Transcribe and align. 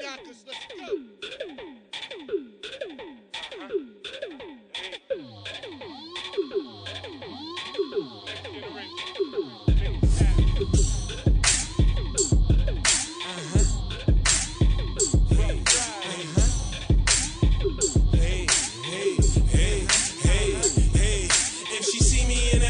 Yonkers, 0.00 0.44
let's 0.46 0.66
go. 0.78 0.86
She 21.82 21.98
see 21.98 22.26
me 22.26 22.52
in 22.52 22.62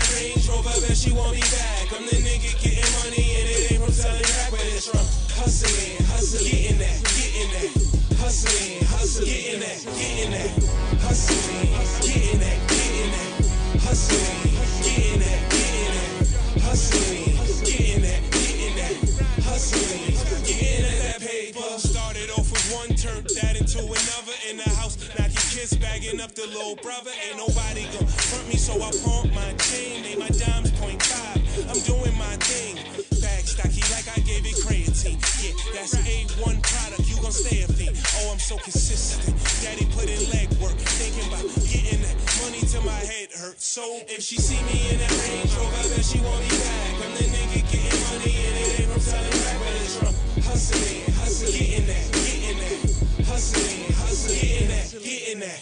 up 26.22 26.34
the 26.34 26.46
little 26.46 26.76
brother. 26.76 27.10
Ain't 27.26 27.36
nobody 27.36 27.82
gon' 27.92 28.06
front 28.06 28.48
me, 28.48 28.56
so 28.56 28.74
I 28.74 28.90
pump 29.02 29.34
my 29.34 29.52
chain. 29.54 30.02
Made 30.02 30.18
my 30.18 30.28
dimes 30.28 30.70
point 30.72 31.02
five. 31.02 31.38
I'm 31.68 31.80
doing 31.82 32.16
my 32.16 32.36
thing. 32.46 32.76
Bag 33.20 33.44
stocky 33.44 33.82
like 33.92 34.06
I 34.16 34.20
gave 34.20 34.46
it 34.46 34.54
creatine. 34.62 35.18
Yeah, 35.42 35.52
that's 35.74 35.96
A1 35.96 36.62
product. 36.62 37.01
Stay 37.32 37.62
a 37.62 37.66
fiend. 37.66 37.96
Oh, 38.20 38.32
I'm 38.32 38.38
so 38.38 38.58
consistent. 38.58 39.24
Daddy 39.64 39.88
put 39.96 40.04
in 40.04 40.20
leg 40.36 40.52
work. 40.60 40.76
Thinking 41.00 41.24
about 41.32 41.48
getting 41.64 42.04
that 42.04 42.16
money 42.44 42.60
till 42.60 42.84
my 42.84 42.92
head 42.92 43.32
hurt. 43.32 43.56
So 43.56 43.80
if 44.04 44.20
she 44.20 44.36
see 44.36 44.60
me 44.68 44.92
in 44.92 44.98
that 45.00 45.08
Range 45.16 45.48
Rover, 45.56 45.88
bet 45.96 46.04
she 46.04 46.20
want 46.20 46.44
me 46.44 46.52
back. 46.52 46.92
I'm 47.00 47.12
the 47.16 47.24
nigga 47.32 47.64
getting 47.72 48.00
money, 48.12 48.36
and 48.36 48.56
it 48.60 48.80
ain't 48.84 48.90
from 48.92 49.00
selling 49.00 49.32
crack, 49.32 49.58
but 49.64 49.72
it's 49.80 49.96
from 49.96 50.14
hustling, 50.44 51.08
hustling, 51.16 51.56
getting 51.56 51.86
that, 51.88 52.04
getting 52.12 52.58
that, 52.60 52.76
hustling, 53.24 53.80
hustling, 53.96 54.36
getting 54.36 54.68
that, 54.68 54.86
getting 54.92 55.40
that, 55.40 55.60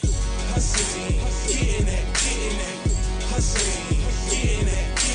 hustling, 0.51 1.23
getting 1.55 1.87
that, 1.87 2.05
getting 2.19 2.59
that, 2.59 2.77
hustling, 3.31 4.03
getting 4.27 4.67
that, 4.67 5.10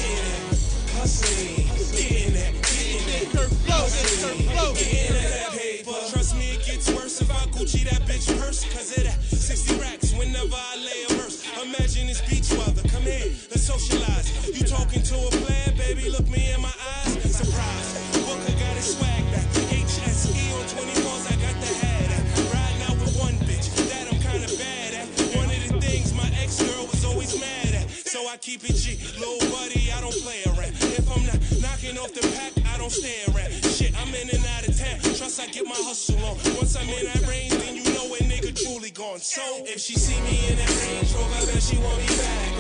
Imagine 11.78 12.10
it's 12.10 12.22
beach 12.30 12.52
weather. 12.58 12.88
Come 12.88 13.04
here, 13.04 13.28
let's 13.52 13.64
socialize. 13.64 14.32
You 14.48 14.66
talking 14.66 15.04
to 15.04 15.16
a 15.16 15.32
player, 15.44 15.74
baby? 15.78 16.10
Look 16.10 16.28
me 16.30 16.52
in 16.54 16.62
my 16.62 16.72
eyes. 16.72 17.20
Surprise. 17.36 17.88
Booker 18.24 18.56
got 18.60 18.76
his 18.80 18.96
swag 18.96 19.24
back. 19.32 19.44
HSE 19.74 20.56
on 20.56 20.66
24s, 20.72 21.26
I 21.28 21.36
got 21.36 21.56
the 21.60 21.72
hat 21.84 22.10
at. 22.16 22.24
Riding 22.54 22.82
out 22.88 22.98
with 23.04 23.20
one 23.20 23.36
bitch 23.44 23.68
that 23.90 24.08
I'm 24.08 24.20
kinda 24.24 24.48
bad 24.56 24.94
at. 24.94 25.08
One 25.36 25.50
of 25.52 25.60
the 25.68 25.82
things 25.82 26.14
my 26.14 26.30
ex 26.42 26.62
girl 26.62 26.88
was 26.88 27.04
always 27.04 27.38
mad 27.40 27.76
at. 27.76 27.90
So 27.90 28.28
I 28.28 28.38
keep 28.38 28.64
it 28.64 28.76
G. 28.76 28.96
Little 29.20 29.44
buddy, 29.52 29.92
I 29.92 30.00
don't 30.00 30.16
play 30.24 30.44
around. 30.46 30.76
If 30.80 31.10
I'm 31.12 31.26
not 31.26 31.40
knocking 31.60 31.98
off 31.98 32.14
the 32.14 32.26
pack, 32.40 32.54
I 32.72 32.78
don't 32.78 32.92
stay 32.92 33.20
around. 33.34 33.52
Shit, 33.66 33.92
I'm 34.00 34.14
in 34.16 34.30
and 34.30 34.46
out 34.56 34.68
of 34.68 34.78
town. 34.78 35.00
Trust 35.18 35.42
I 35.42 35.48
get 35.48 35.66
my 35.66 35.76
hustle 35.76 36.24
on. 36.24 36.38
Once 36.56 36.76
I'm 36.78 36.88
in 36.88 37.06
that 37.06 37.28
range, 37.28 37.52
then 37.52 37.76
you 37.76 37.85
So 39.26 39.42
if 39.66 39.82
she 39.82 39.96
see 39.96 40.22
me 40.22 40.52
in 40.52 40.56
that 40.60 40.70
Range 40.86 41.12
Rover, 41.16 41.52
bet 41.52 41.64
she 41.64 41.78
want 41.78 41.98
me 41.98 42.16
back. 42.16 42.55